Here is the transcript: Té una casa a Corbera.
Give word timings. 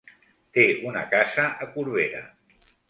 Té 0.59 0.63
una 0.93 1.05
casa 1.13 1.47
a 1.67 1.71
Corbera. 1.77 2.25